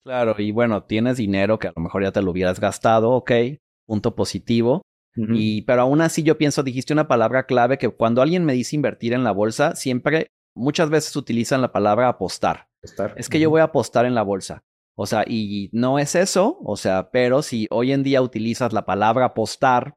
Claro, 0.02 0.34
y 0.38 0.50
bueno, 0.50 0.84
tienes 0.84 1.18
dinero 1.18 1.58
que 1.58 1.68
a 1.68 1.72
lo 1.76 1.82
mejor 1.82 2.02
ya 2.02 2.12
te 2.12 2.22
lo 2.22 2.30
hubieras 2.30 2.58
gastado, 2.58 3.10
ok, 3.10 3.32
punto 3.86 4.14
positivo. 4.14 4.80
Y, 5.16 5.62
pero 5.62 5.82
aún 5.82 6.00
así 6.00 6.22
yo 6.22 6.38
pienso, 6.38 6.62
dijiste 6.62 6.92
una 6.92 7.08
palabra 7.08 7.44
clave 7.44 7.78
que 7.78 7.88
cuando 7.88 8.22
alguien 8.22 8.44
me 8.44 8.52
dice 8.52 8.76
invertir 8.76 9.12
en 9.12 9.24
la 9.24 9.32
bolsa, 9.32 9.74
siempre, 9.74 10.28
muchas 10.54 10.88
veces 10.88 11.14
utilizan 11.16 11.60
la 11.60 11.72
palabra 11.72 12.08
apostar. 12.08 12.68
Es 13.16 13.28
que 13.28 13.40
yo 13.40 13.50
voy 13.50 13.60
a 13.60 13.64
apostar 13.64 14.06
en 14.06 14.14
la 14.14 14.22
bolsa. 14.22 14.62
O 14.96 15.06
sea, 15.06 15.24
y 15.26 15.70
no 15.72 15.98
es 15.98 16.14
eso, 16.14 16.58
o 16.62 16.76
sea, 16.76 17.10
pero 17.10 17.42
si 17.42 17.66
hoy 17.70 17.92
en 17.92 18.02
día 18.02 18.22
utilizas 18.22 18.72
la 18.72 18.84
palabra 18.84 19.26
apostar, 19.26 19.94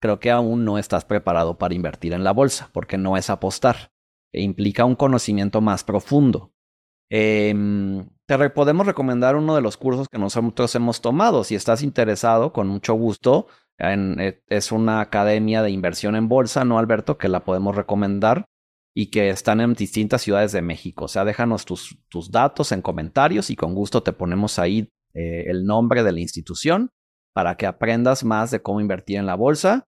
creo 0.00 0.20
que 0.20 0.30
aún 0.30 0.64
no 0.64 0.78
estás 0.78 1.04
preparado 1.04 1.58
para 1.58 1.74
invertir 1.74 2.12
en 2.12 2.24
la 2.24 2.32
bolsa, 2.32 2.70
porque 2.72 2.96
no 2.96 3.16
es 3.16 3.28
apostar. 3.28 3.92
E 4.32 4.42
implica 4.42 4.84
un 4.84 4.94
conocimiento 4.94 5.60
más 5.60 5.84
profundo. 5.84 6.52
Em, 7.10 8.08
te 8.26 8.50
podemos 8.50 8.86
recomendar 8.86 9.34
uno 9.34 9.56
de 9.56 9.60
los 9.60 9.76
cursos 9.76 10.08
que 10.08 10.18
nosotros 10.18 10.74
hemos 10.76 11.00
tomado. 11.00 11.42
Si 11.44 11.56
estás 11.56 11.82
interesado, 11.82 12.52
con 12.52 12.68
mucho 12.68 12.94
gusto. 12.94 13.48
Eh, 13.78 14.40
es 14.48 14.72
una 14.72 15.00
academia 15.00 15.62
de 15.62 15.70
inversión 15.70 16.14
en 16.14 16.28
bolsa, 16.28 16.64
¿no, 16.64 16.78
Alberto? 16.78 17.18
Que 17.18 17.28
la 17.28 17.44
podemos 17.44 17.74
recomendar 17.74 18.46
y 18.94 19.10
que 19.10 19.30
están 19.30 19.60
en 19.60 19.74
distintas 19.74 20.22
ciudades 20.22 20.52
de 20.52 20.62
México. 20.62 21.06
O 21.06 21.08
sea, 21.08 21.24
déjanos 21.24 21.64
tus, 21.64 21.98
tus 22.08 22.30
datos 22.30 22.72
en 22.72 22.82
comentarios 22.82 23.50
y 23.50 23.56
con 23.56 23.74
gusto 23.74 24.02
te 24.02 24.12
ponemos 24.12 24.58
ahí 24.58 24.90
eh, 25.14 25.44
el 25.46 25.64
nombre 25.64 26.02
de 26.04 26.12
la 26.12 26.20
institución 26.20 26.90
para 27.32 27.56
que 27.56 27.66
aprendas 27.66 28.24
más 28.24 28.50
de 28.50 28.62
cómo 28.62 28.80
invertir 28.80 29.16
en 29.16 29.26
la 29.26 29.34
bolsa. 29.34 29.88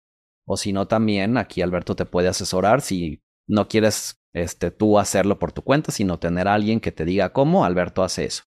O 0.46 0.56
si 0.56 0.72
no, 0.72 0.86
también 0.88 1.36
aquí 1.36 1.60
Alberto 1.62 1.96
te 1.96 2.06
puede 2.06 2.28
asesorar 2.28 2.80
si 2.80 3.22
no 3.46 3.68
quieres 3.68 4.21
este, 4.32 4.70
tú 4.70 4.98
hacerlo 4.98 5.38
por 5.38 5.52
tu 5.52 5.62
cuenta, 5.62 5.92
sino 5.92 6.18
tener 6.18 6.48
a 6.48 6.54
alguien 6.54 6.80
que 6.80 6.92
te 6.92 7.04
diga 7.04 7.32
cómo, 7.32 7.64
Alberto 7.64 8.02
hace 8.02 8.24
eso. 8.24 8.44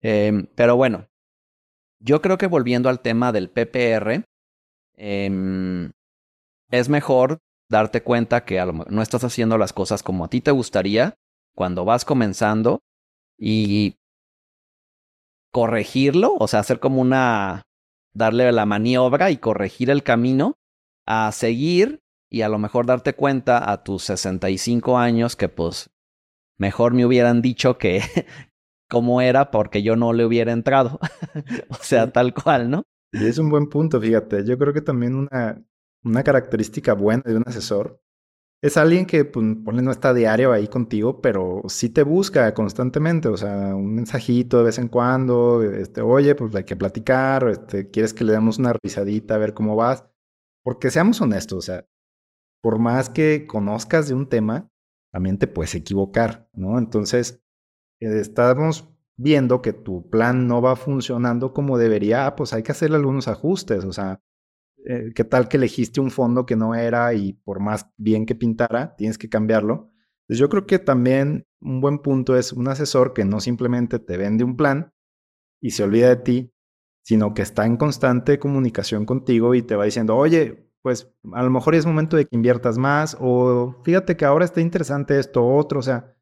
Em, 0.00 0.46
pero 0.54 0.76
bueno, 0.76 1.08
yo 2.00 2.20
creo 2.20 2.38
que 2.38 2.46
volviendo 2.46 2.88
al 2.88 3.00
tema 3.00 3.32
del 3.32 3.50
PPR, 3.50 4.24
em, 4.96 5.92
es 6.70 6.88
mejor 6.88 7.38
darte 7.68 8.02
cuenta 8.02 8.44
que 8.44 8.62
no 8.88 9.02
estás 9.02 9.24
haciendo 9.24 9.56
las 9.58 9.72
cosas 9.72 10.02
como 10.02 10.24
a 10.24 10.28
ti 10.28 10.40
te 10.40 10.50
gustaría 10.50 11.14
cuando 11.54 11.84
vas 11.84 12.04
comenzando 12.04 12.80
y 13.38 13.96
corregirlo, 15.52 16.34
o 16.38 16.48
sea, 16.48 16.60
hacer 16.60 16.80
como 16.80 17.00
una, 17.00 17.62
darle 18.14 18.50
la 18.52 18.66
maniobra 18.66 19.30
y 19.30 19.36
corregir 19.36 19.90
el 19.90 20.02
camino 20.02 20.54
a 21.06 21.30
seguir 21.32 22.00
y 22.32 22.42
a 22.42 22.48
lo 22.48 22.58
mejor 22.58 22.86
darte 22.86 23.12
cuenta 23.12 23.70
a 23.70 23.84
tus 23.84 24.04
65 24.04 24.96
años 24.98 25.36
que 25.36 25.50
pues 25.50 25.90
mejor 26.56 26.94
me 26.94 27.04
hubieran 27.04 27.42
dicho 27.42 27.76
que 27.76 28.00
cómo 28.88 29.20
era 29.20 29.50
porque 29.50 29.82
yo 29.82 29.96
no 29.96 30.14
le 30.14 30.24
hubiera 30.24 30.52
entrado. 30.52 30.98
o 31.68 31.74
sea, 31.74 32.10
tal 32.10 32.32
cual, 32.32 32.70
¿no? 32.70 32.84
Y 33.12 33.26
es 33.26 33.36
un 33.36 33.50
buen 33.50 33.68
punto, 33.68 34.00
fíjate. 34.00 34.46
Yo 34.46 34.56
creo 34.56 34.72
que 34.72 34.80
también 34.80 35.14
una, 35.14 35.62
una 36.02 36.22
característica 36.22 36.94
buena 36.94 37.22
de 37.26 37.36
un 37.36 37.44
asesor 37.46 38.02
es 38.62 38.76
alguien 38.78 39.04
que 39.04 39.24
pues, 39.26 39.44
no 39.44 39.90
está 39.90 40.14
diario 40.14 40.52
ahí 40.52 40.68
contigo, 40.68 41.20
pero 41.20 41.62
sí 41.66 41.90
te 41.90 42.04
busca 42.04 42.54
constantemente, 42.54 43.28
o 43.28 43.36
sea, 43.36 43.74
un 43.74 43.92
mensajito 43.94 44.58
de 44.58 44.64
vez 44.64 44.78
en 44.78 44.88
cuando, 44.88 45.62
este, 45.62 46.00
oye, 46.00 46.36
pues 46.36 46.54
hay 46.54 46.64
que 46.64 46.76
platicar, 46.76 47.48
este, 47.48 47.90
quieres 47.90 48.14
que 48.14 48.24
le 48.24 48.32
demos 48.32 48.58
una 48.58 48.72
revisadita 48.72 49.34
a 49.34 49.38
ver 49.38 49.52
cómo 49.52 49.74
vas, 49.74 50.06
porque 50.62 50.92
seamos 50.92 51.20
honestos, 51.20 51.58
o 51.58 51.62
sea, 51.62 51.84
por 52.62 52.78
más 52.78 53.10
que 53.10 53.46
conozcas 53.46 54.08
de 54.08 54.14
un 54.14 54.28
tema, 54.28 54.70
también 55.10 55.38
te 55.38 55.48
puedes 55.48 55.74
equivocar, 55.74 56.48
¿no? 56.54 56.78
Entonces, 56.78 57.42
eh, 58.00 58.20
estamos 58.20 58.88
viendo 59.16 59.60
que 59.60 59.74
tu 59.74 60.08
plan 60.08 60.46
no 60.46 60.62
va 60.62 60.76
funcionando 60.76 61.52
como 61.52 61.76
debería, 61.76 62.26
ah, 62.26 62.36
pues 62.36 62.54
hay 62.54 62.62
que 62.62 62.72
hacerle 62.72 62.96
algunos 62.96 63.28
ajustes, 63.28 63.84
o 63.84 63.92
sea, 63.92 64.22
eh, 64.86 65.12
¿qué 65.14 65.24
tal 65.24 65.48
que 65.48 65.58
elegiste 65.58 66.00
un 66.00 66.10
fondo 66.10 66.46
que 66.46 66.56
no 66.56 66.74
era 66.74 67.12
y 67.14 67.34
por 67.34 67.60
más 67.60 67.88
bien 67.96 68.26
que 68.26 68.34
pintara, 68.34 68.94
tienes 68.96 69.18
que 69.18 69.28
cambiarlo? 69.28 69.92
Entonces 70.22 70.38
yo 70.38 70.48
creo 70.48 70.66
que 70.66 70.78
también 70.78 71.46
un 71.60 71.80
buen 71.80 71.98
punto 71.98 72.36
es 72.36 72.52
un 72.52 72.68
asesor 72.68 73.12
que 73.12 73.24
no 73.24 73.40
simplemente 73.40 73.98
te 73.98 74.16
vende 74.16 74.44
un 74.44 74.56
plan 74.56 74.92
y 75.60 75.72
se 75.72 75.84
olvida 75.84 76.08
de 76.08 76.16
ti, 76.16 76.54
sino 77.02 77.34
que 77.34 77.42
está 77.42 77.66
en 77.66 77.76
constante 77.76 78.38
comunicación 78.38 79.04
contigo 79.04 79.54
y 79.54 79.62
te 79.62 79.76
va 79.76 79.84
diciendo, 79.84 80.16
oye, 80.16 80.71
pues 80.82 81.12
a 81.32 81.42
lo 81.42 81.50
mejor 81.50 81.74
es 81.74 81.86
momento 81.86 82.16
de 82.16 82.26
que 82.26 82.36
inviertas 82.36 82.76
más 82.76 83.16
o 83.20 83.80
fíjate 83.84 84.16
que 84.16 84.24
ahora 84.24 84.44
está 84.44 84.60
interesante 84.60 85.18
esto 85.18 85.46
otro, 85.46 85.78
o 85.78 85.82
sea, 85.82 86.16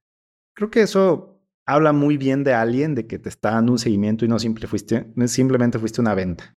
creo 0.55 0.71
que 0.71 0.83
eso 0.83 1.43
habla 1.67 1.93
muy 1.93 2.17
bien 2.17 2.45
de 2.45 2.55
alguien 2.55 2.95
de 2.95 3.07
que 3.07 3.19
te 3.19 3.29
está 3.29 3.53
dando 3.53 3.73
un 3.73 3.79
seguimiento 3.79 4.25
y 4.25 4.29
no 4.29 4.39
fuiste, 4.39 5.07
simplemente 5.27 5.79
fuiste 5.79 6.01
una 6.01 6.15
venta. 6.15 6.57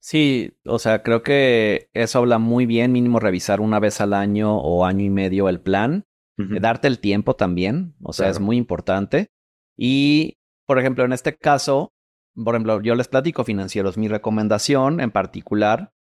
Sí, 0.00 0.52
o 0.66 0.78
sea, 0.78 1.02
creo 1.02 1.22
que 1.22 1.88
eso 1.94 2.18
habla 2.18 2.38
muy 2.38 2.66
bien, 2.66 2.92
mínimo 2.92 3.20
revisar 3.20 3.62
una 3.62 3.80
vez 3.80 4.02
al 4.02 4.12
año 4.12 4.58
o 4.58 4.84
año 4.84 5.02
y 5.02 5.10
medio 5.10 5.48
el 5.48 5.60
plan, 5.60 6.04
darte 6.36 6.88
el 6.88 6.98
tiempo 6.98 7.36
también, 7.36 7.94
o 8.02 8.12
sea, 8.12 8.28
es 8.28 8.38
muy 8.38 8.58
importante. 8.58 9.30
Y, 9.78 10.36
por 10.66 10.78
ejemplo, 10.78 11.06
en 11.06 11.14
este 11.14 11.36
caso, 11.36 11.94
por 12.34 12.54
ejemplo, 12.54 12.82
yo 12.82 12.94
les 12.96 13.08
platico 13.08 13.44
financieros, 13.44 13.96
mi 13.96 14.08
recomendación 14.08 15.00
en 15.00 15.10
particular 15.10 15.94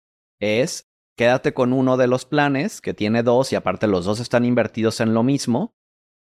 es 0.42 0.92
quédate 1.16 1.54
con 1.54 1.72
uno 1.72 1.98
de 1.98 2.08
los 2.08 2.26
planes 2.26 2.82
que 2.82 2.94
tiene 2.94 3.24
dos 3.24 3.52
y 3.52 3.56
aparte 3.56 3.88
los 3.88 4.06
dos 4.06 4.20
están 4.20 4.44
invertidos 4.44 5.00
en 5.00 5.14
lo 5.14 5.24
mismo. 5.24 5.76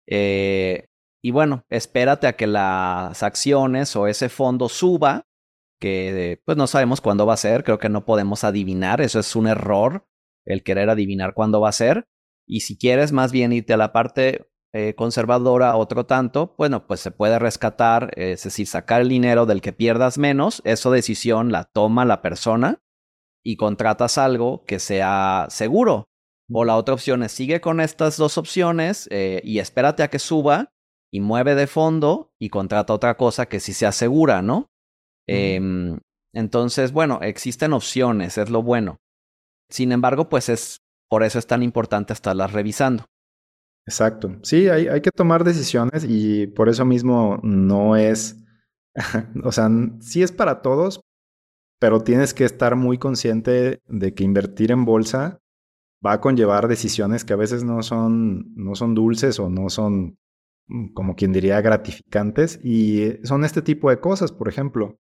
Eh, 0.08 0.88
y 1.22 1.32
bueno, 1.32 1.66
espérate 1.70 2.28
a 2.28 2.38
que 2.38 2.48
las 2.48 3.22
acciones 3.24 3.96
o 3.96 4.08
ese 4.08 4.30
fondo 4.30 4.70
suba, 4.70 5.28
que 5.82 6.42
pues 6.46 6.58
no 6.58 6.68
sabemos 6.68 7.02
cuándo 7.02 7.26
va 7.26 7.34
a 7.34 7.38
ser, 7.38 7.64
creo 7.64 7.78
que 7.78 7.90
no 7.90 8.06
podemos 8.06 8.44
adivinar, 8.44 9.02
eso 9.02 9.20
es 9.20 9.36
un 9.36 9.48
error, 9.48 10.08
el 10.46 10.64
querer 10.64 10.90
adivinar 10.90 11.34
cuándo 11.34 11.60
va 11.60 11.70
a 11.70 11.74
ser. 11.74 12.08
Y 12.48 12.62
si 12.62 12.78
quieres 12.78 13.12
más 13.12 13.32
bien 13.32 13.52
irte 13.52 13.74
a 13.74 13.78
la 13.78 13.92
parte 13.92 14.48
eh, 14.72 14.94
conservadora, 14.96 15.76
otro 15.76 16.06
tanto, 16.06 16.54
bueno, 16.58 16.86
pues 16.86 17.00
se 17.00 17.12
puede 17.12 17.40
rescatar, 17.40 18.12
es 18.16 18.44
decir, 18.44 18.68
sacar 18.68 19.02
el 19.02 19.10
dinero 19.10 19.46
del 19.46 19.62
que 19.62 19.74
pierdas 19.74 20.18
menos, 20.18 20.62
eso 20.64 20.92
decisión 20.92 21.52
la 21.52 21.66
toma 21.66 22.06
la 22.06 22.22
persona 22.22 22.85
y 23.46 23.58
contratas 23.58 24.18
algo 24.18 24.66
que 24.66 24.80
sea 24.80 25.46
seguro. 25.50 26.06
O 26.52 26.66
la 26.66 26.76
otra 26.76 26.96
opción 26.96 27.24
es 27.24 27.32
sigue 27.32 27.62
con 27.62 27.80
estas 27.80 28.18
dos 28.18 28.38
opciones 28.38 29.08
eh, 29.12 29.42
y 29.44 29.60
espérate 29.60 30.04
a 30.04 30.10
que 30.10 30.20
suba 30.20 30.72
y 31.12 31.22
mueve 31.22 31.56
de 31.56 31.68
fondo 31.68 32.32
y 32.40 32.50
contrata 32.50 32.94
otra 32.94 33.18
cosa 33.18 33.48
que 33.48 33.60
sí 33.60 33.74
sea 33.74 33.92
segura, 33.92 34.42
¿no? 34.42 34.68
Em, 35.28 36.00
entonces, 36.34 36.92
bueno, 36.92 37.20
existen 37.22 37.74
opciones, 37.74 38.38
es 38.38 38.50
lo 38.50 38.62
bueno. 38.62 38.98
Sin 39.70 39.92
embargo, 39.92 40.28
pues 40.30 40.50
es 40.50 40.82
por 41.10 41.24
eso 41.24 41.40
es 41.40 41.48
tan 41.48 41.64
importante 41.64 42.14
estarlas 42.14 42.52
revisando. 42.52 43.06
Exacto. 43.88 44.38
Sí, 44.44 44.68
hay, 44.70 44.88
hay 44.88 45.02
que 45.02 45.12
tomar 45.12 45.44
decisiones 45.44 46.06
y 46.08 46.48
por 46.48 46.70
eso 46.70 46.86
mismo 46.86 47.40
no 47.44 47.96
es, 47.96 48.44
o 49.44 49.52
sea, 49.52 49.70
sí 50.00 50.24
es 50.24 50.32
para 50.32 50.62
todos, 50.62 51.02
pero 51.80 52.02
tienes 52.02 52.34
que 52.34 52.46
estar 52.46 52.76
muy 52.76 52.98
consciente 52.98 53.82
de 53.88 54.14
que 54.14 54.24
invertir 54.24 54.72
en 54.72 54.86
bolsa 54.86 55.42
va 56.06 56.14
a 56.14 56.22
conllevar 56.22 56.68
decisiones 56.68 57.26
que 57.26 57.34
a 57.34 57.38
veces 57.38 57.64
no 57.64 57.82
son, 57.84 58.54
no 58.56 58.76
son 58.76 58.94
dulces 58.96 59.40
o 59.40 59.50
no 59.50 59.70
son, 59.70 60.18
mm, 60.68 60.94
como 60.94 61.16
quien 61.16 61.34
diría, 61.34 61.62
gratificantes. 61.62 62.60
Y 62.64 63.18
son 63.24 63.44
este 63.44 63.62
tipo 63.62 63.90
de 63.90 64.00
cosas. 64.00 64.32
Por 64.32 64.48
ejemplo, 64.48 65.00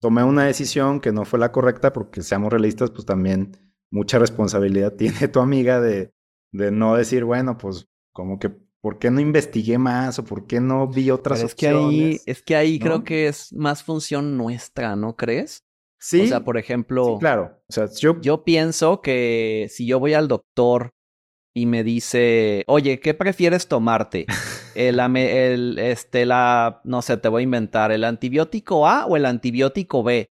tomé 0.00 0.22
una 0.22 0.44
decisión 0.44 1.00
que 1.00 1.12
no 1.12 1.24
fue 1.24 1.38
la 1.38 1.52
correcta 1.52 1.92
porque 1.92 2.22
seamos 2.22 2.52
realistas, 2.52 2.90
pues 2.90 3.04
también 3.04 3.56
mucha 3.90 4.18
responsabilidad 4.18 4.94
tiene 4.96 5.28
tu 5.28 5.40
amiga 5.40 5.80
de, 5.80 6.12
de 6.52 6.70
no 6.70 6.94
decir, 6.94 7.24
bueno, 7.24 7.58
pues 7.58 7.88
como 8.12 8.38
que 8.38 8.56
¿Por 8.80 8.98
qué 8.98 9.10
no 9.10 9.20
investigué 9.20 9.76
más 9.76 10.18
o 10.20 10.24
por 10.24 10.46
qué 10.46 10.60
no 10.60 10.86
vi 10.86 11.10
otras 11.10 11.42
es 11.42 11.54
Que 11.54 11.68
ahí, 11.68 12.20
es 12.26 12.42
que 12.42 12.54
ahí 12.54 12.78
creo 12.78 13.02
que 13.02 13.26
es 13.26 13.52
más 13.52 13.82
función 13.82 14.36
nuestra, 14.36 14.94
¿no 14.94 15.16
crees? 15.16 15.64
Sí. 16.00 16.22
O 16.22 16.26
sea, 16.26 16.44
por 16.44 16.58
ejemplo. 16.58 17.18
claro. 17.18 17.60
O 17.68 17.72
sea, 17.72 17.88
yo... 17.98 18.20
yo 18.20 18.44
pienso 18.44 19.00
que 19.00 19.66
si 19.70 19.86
yo 19.86 19.98
voy 19.98 20.14
al 20.14 20.28
doctor 20.28 20.92
y 21.54 21.66
me 21.66 21.82
dice, 21.82 22.64
oye, 22.68 23.00
¿qué 23.00 23.14
prefieres 23.14 23.68
tomarte? 23.68 24.26
El, 24.74 25.00
el, 25.00 25.76
este, 25.80 26.24
la, 26.24 26.80
no 26.84 27.02
sé, 27.02 27.16
te 27.16 27.28
voy 27.28 27.40
a 27.40 27.42
inventar, 27.42 27.90
¿el 27.90 28.04
antibiótico 28.04 28.86
A 28.86 29.06
o 29.06 29.16
el 29.16 29.26
antibiótico 29.26 30.04
B? 30.04 30.30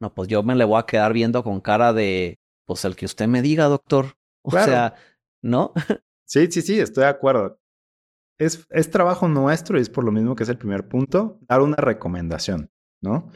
No, 0.00 0.12
pues 0.12 0.28
yo 0.28 0.42
me 0.42 0.56
le 0.56 0.64
voy 0.64 0.80
a 0.80 0.86
quedar 0.86 1.12
viendo 1.12 1.44
con 1.44 1.60
cara 1.60 1.92
de, 1.92 2.40
pues 2.66 2.84
el 2.84 2.96
que 2.96 3.04
usted 3.04 3.28
me 3.28 3.42
diga, 3.42 3.66
doctor. 3.66 4.16
O 4.42 4.50
sea, 4.50 4.94
¿no? 5.42 5.72
Sí, 6.28 6.50
sí, 6.50 6.62
sí, 6.62 6.80
estoy 6.80 7.04
de 7.04 7.10
acuerdo. 7.10 7.60
Es, 8.36 8.66
es, 8.70 8.90
trabajo 8.90 9.28
nuestro 9.28 9.78
y 9.78 9.82
es 9.82 9.88
por 9.88 10.02
lo 10.02 10.10
mismo 10.10 10.34
que 10.34 10.42
es 10.42 10.48
el 10.48 10.58
primer 10.58 10.88
punto, 10.88 11.38
dar 11.42 11.62
una 11.62 11.76
recomendación, 11.76 12.72
¿no? 13.00 13.30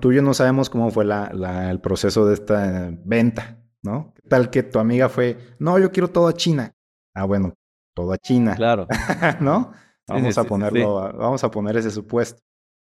Tú 0.00 0.12
y 0.12 0.16
yo 0.16 0.22
no 0.22 0.34
sabemos 0.34 0.70
cómo 0.70 0.90
fue 0.90 1.04
la, 1.04 1.30
la, 1.32 1.70
el 1.70 1.80
proceso 1.80 2.26
de 2.26 2.34
esta 2.34 2.90
venta, 3.04 3.62
¿no? 3.82 4.12
¿Qué 4.14 4.28
tal 4.28 4.50
que 4.50 4.62
tu 4.62 4.78
amiga 4.78 5.08
fue, 5.08 5.38
no, 5.58 5.78
yo 5.78 5.90
quiero 5.90 6.08
todo 6.08 6.28
a 6.28 6.34
China? 6.34 6.74
Ah, 7.14 7.24
bueno, 7.24 7.54
todo 7.94 8.12
a 8.12 8.18
China. 8.18 8.54
Claro. 8.54 8.86
¿No? 9.40 9.72
Vamos 10.06 10.38
a 10.38 10.44
ponerlo, 10.44 10.94
vamos 10.94 11.44
a 11.44 11.50
poner 11.50 11.76
ese 11.76 11.90
supuesto. 11.90 12.40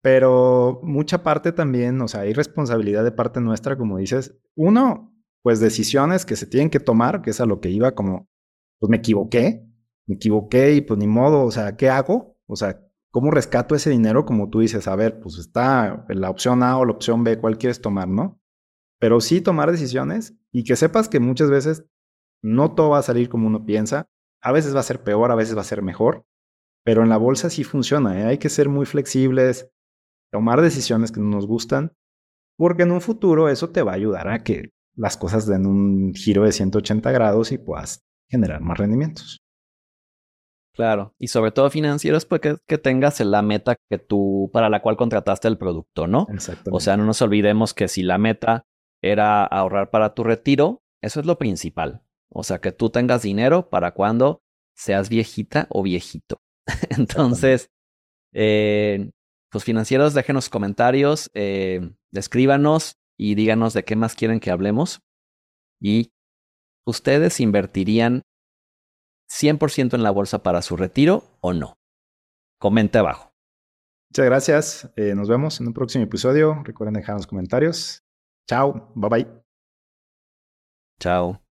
Pero 0.01 0.81
mucha 0.83 1.23
parte 1.23 1.51
también, 1.51 1.99
o 2.01 2.07
sea, 2.07 2.21
hay 2.21 2.33
responsabilidad 2.33 3.03
de 3.03 3.11
parte 3.11 3.41
nuestra, 3.41 3.77
como 3.77 3.97
dices. 3.97 4.37
Uno, 4.55 5.15
pues 5.41 5.59
decisiones 5.59 6.25
que 6.25 6.35
se 6.35 6.45
tienen 6.45 6.69
que 6.69 6.79
tomar, 6.79 7.21
que 7.21 7.31
es 7.31 7.41
a 7.41 7.45
lo 7.45 7.59
que 7.59 7.69
iba 7.69 7.93
como, 7.93 8.27
pues 8.79 8.89
me 8.89 8.97
equivoqué, 8.97 9.65
me 10.05 10.15
equivoqué 10.15 10.73
y 10.73 10.81
pues 10.81 10.99
ni 10.99 11.07
modo, 11.07 11.43
o 11.43 11.51
sea, 11.51 11.75
¿qué 11.75 11.89
hago? 11.89 12.37
O 12.47 12.55
sea, 12.55 12.84
¿cómo 13.15 13.31
rescato 13.31 13.75
ese 13.75 13.91
dinero? 13.91 14.25
Como 14.25 14.49
tú 14.49 14.59
dices, 14.59 14.89
a 14.89 14.95
ver, 14.97 15.21
pues 15.21 15.37
está 15.37 16.05
la 16.09 16.29
opción 16.29 16.63
A 16.63 16.77
o 16.77 16.83
la 16.83 16.91
opción 16.91 17.23
B, 17.23 17.39
¿cuál 17.39 17.57
quieres 17.57 17.79
tomar, 17.79 18.09
no? 18.09 18.41
Pero 18.99 19.21
sí 19.21 19.39
tomar 19.39 19.71
decisiones 19.71 20.35
y 20.51 20.65
que 20.65 20.75
sepas 20.75 21.07
que 21.07 21.21
muchas 21.21 21.49
veces 21.49 21.85
no 22.43 22.75
todo 22.75 22.89
va 22.89 22.97
a 22.97 23.03
salir 23.03 23.29
como 23.29 23.47
uno 23.47 23.65
piensa. 23.65 24.09
A 24.41 24.51
veces 24.51 24.75
va 24.75 24.81
a 24.81 24.83
ser 24.83 25.01
peor, 25.01 25.31
a 25.31 25.35
veces 25.35 25.55
va 25.55 25.61
a 25.61 25.63
ser 25.63 25.81
mejor. 25.81 26.25
Pero 26.83 27.03
en 27.03 27.09
la 27.09 27.15
bolsa 27.15 27.49
sí 27.49 27.63
funciona. 27.63 28.19
¿eh? 28.19 28.25
Hay 28.25 28.37
que 28.37 28.49
ser 28.49 28.67
muy 28.67 28.85
flexibles, 28.85 29.71
tomar 30.29 30.59
decisiones 30.61 31.13
que 31.13 31.21
nos 31.21 31.47
gustan, 31.47 31.93
porque 32.57 32.83
en 32.83 32.91
un 32.91 32.99
futuro 32.99 33.47
eso 33.47 33.69
te 33.69 33.81
va 33.81 33.93
a 33.93 33.95
ayudar 33.95 34.27
a 34.27 34.43
que 34.43 34.73
las 34.93 35.15
cosas 35.15 35.47
den 35.47 35.65
un 35.65 36.13
giro 36.13 36.43
de 36.43 36.51
180 36.51 37.09
grados 37.13 37.53
y 37.53 37.59
puedas 37.59 38.05
generar 38.29 38.59
más 38.59 38.77
rendimientos. 38.77 39.44
Claro, 40.75 41.13
y 41.17 41.27
sobre 41.29 41.51
todo 41.51 41.69
financieros, 41.69 42.25
pues 42.25 42.41
que, 42.41 42.77
tengas 42.77 43.21
la 43.21 43.41
meta 43.41 43.77
que 43.89 43.97
tú, 43.97 44.49
para 44.51 44.69
la 44.69 44.81
cual 44.81 44.97
contrataste 44.97 45.47
el 45.47 45.57
producto, 45.57 46.05
¿no? 46.05 46.27
Exactamente. 46.29 46.71
O 46.73 46.79
sea, 46.81 46.97
no 46.97 47.05
nos 47.05 47.21
olvidemos 47.21 47.73
que 47.73 47.87
si 47.87 48.03
la 48.03 48.17
meta 48.17 48.65
era 49.01 49.45
ahorrar 49.45 49.89
para 49.89 50.13
tu 50.13 50.23
retiro, 50.23 50.83
eso 51.01 51.21
es 51.21 51.25
lo 51.25 51.37
principal. 51.37 52.01
O 52.29 52.43
sea, 52.43 52.59
que 52.59 52.73
tú 52.73 52.89
tengas 52.89 53.21
dinero 53.21 53.69
para 53.69 53.91
cuando 53.91 54.41
seas 54.75 55.07
viejita 55.07 55.67
o 55.69 55.81
viejito. 55.81 56.41
Entonces, 56.89 57.69
eh, 58.33 59.11
pues 59.49 59.63
financieros, 59.63 60.13
déjenos 60.13 60.49
comentarios, 60.49 61.31
eh, 61.33 61.89
escríbanos 62.11 62.97
y 63.17 63.35
díganos 63.35 63.73
de 63.73 63.85
qué 63.85 63.95
más 63.95 64.15
quieren 64.15 64.41
que 64.41 64.51
hablemos. 64.51 64.99
Y 65.79 66.11
ustedes 66.85 67.39
invertirían 67.39 68.23
100% 69.29 69.93
en 69.93 70.03
la 70.03 70.11
bolsa 70.11 70.43
para 70.43 70.61
su 70.61 70.77
retiro 70.77 71.23
o 71.41 71.53
no. 71.53 71.77
Comente 72.59 72.97
abajo. 72.97 73.33
Muchas 74.09 74.25
gracias. 74.25 74.93
Eh, 74.95 75.13
nos 75.15 75.27
vemos 75.27 75.59
en 75.59 75.67
un 75.67 75.73
próximo 75.73 76.03
episodio. 76.03 76.61
Recuerden 76.63 76.93
dejar 76.93 77.15
los 77.15 77.27
comentarios. 77.27 78.03
Chao. 78.47 78.91
Bye 78.95 79.09
bye. 79.09 79.41
Chao. 80.99 81.44